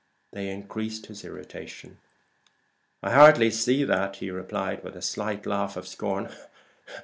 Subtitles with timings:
[0.33, 1.99] They increased his irritation.
[3.03, 6.31] "I hardly see that," he replied, with a slight laugh of scorn.